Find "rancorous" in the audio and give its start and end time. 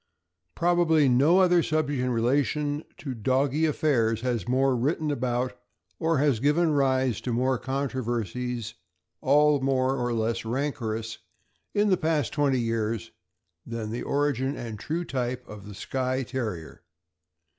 10.43-11.19